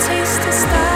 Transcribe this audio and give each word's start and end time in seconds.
taste 0.00 0.40
the 0.40 0.50
stars. 0.50 0.89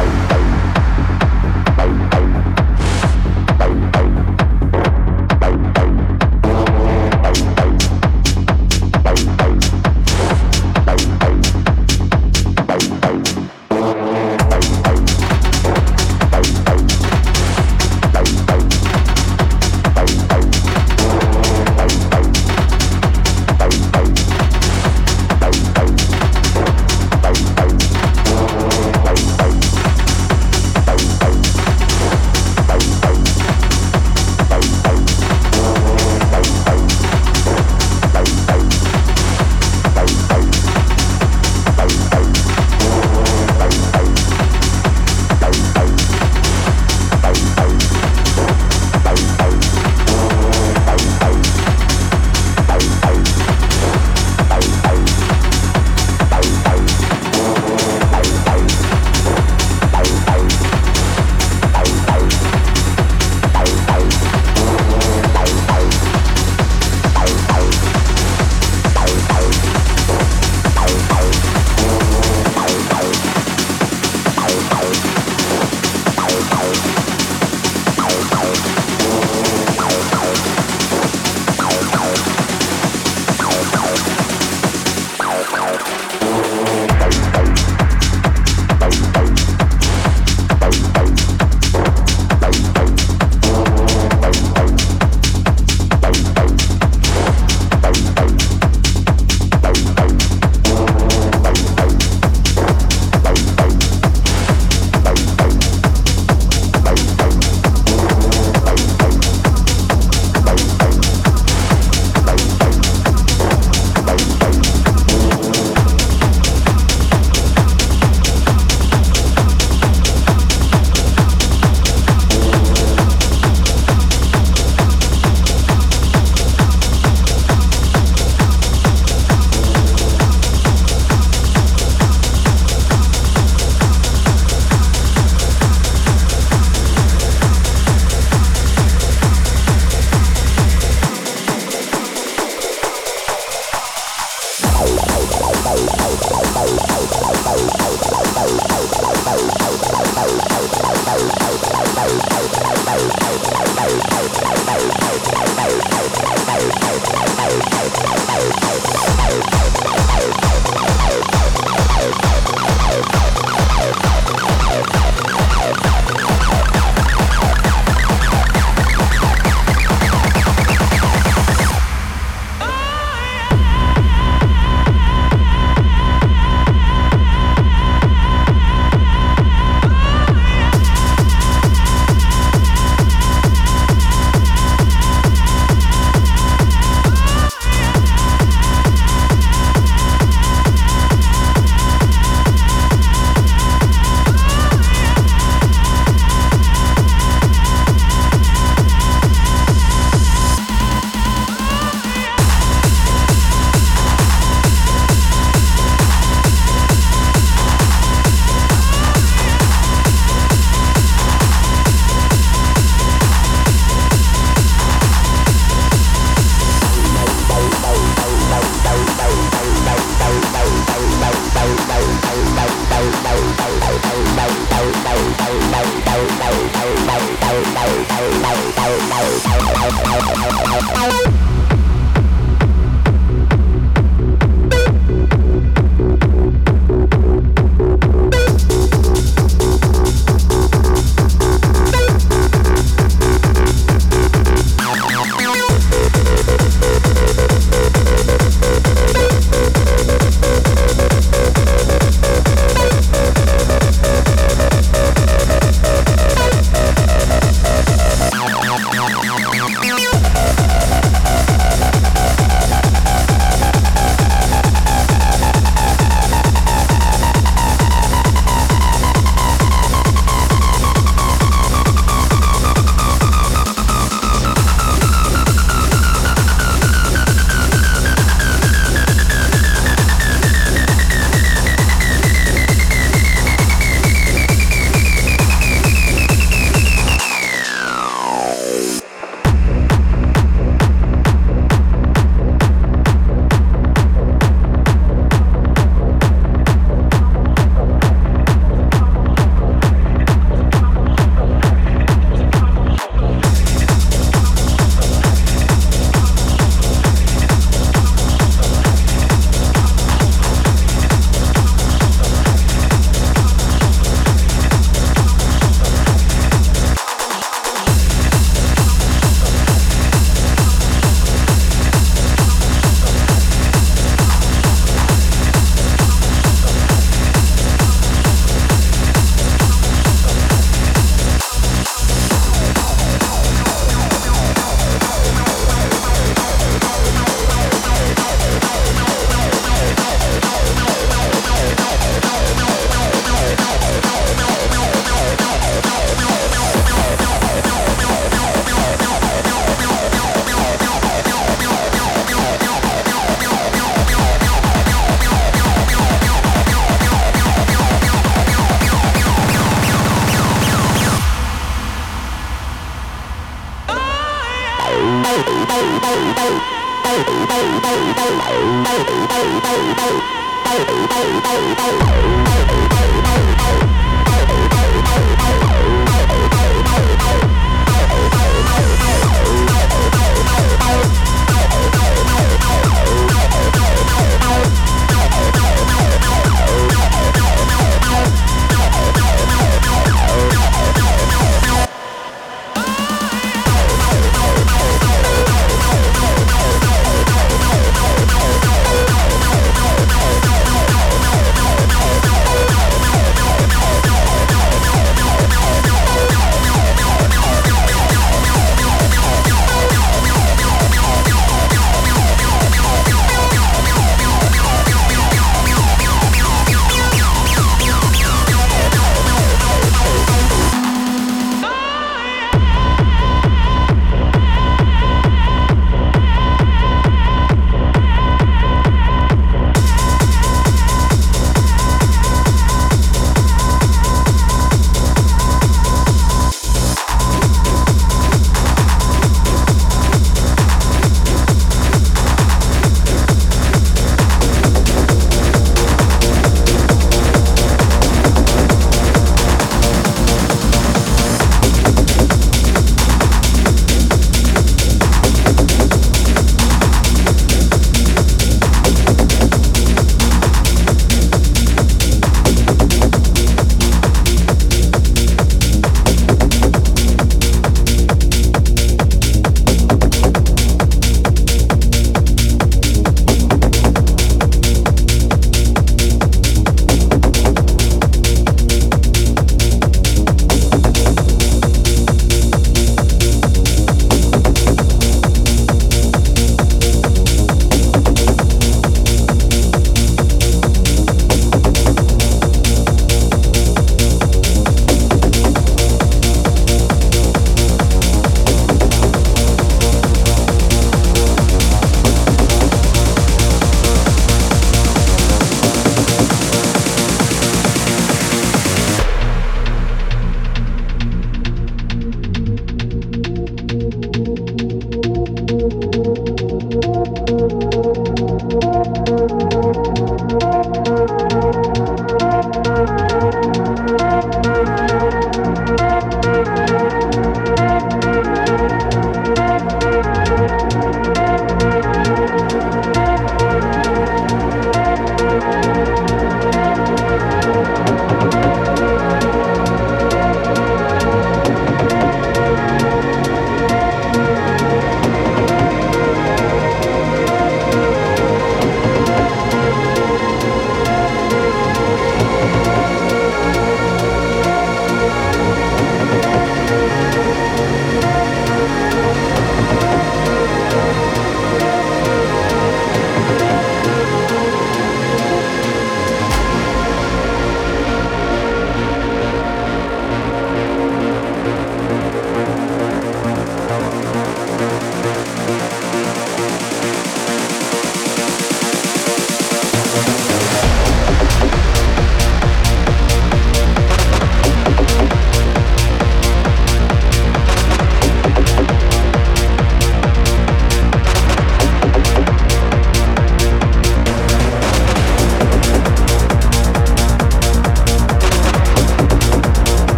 Bye. 0.00 0.29